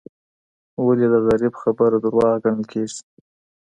ولي 0.85 1.07
د 1.13 1.15
غریب 1.27 1.53
خبره 1.61 1.97
دروغ 2.03 2.27
ګڼل 2.43 2.63
کیږي؟ 2.71 2.99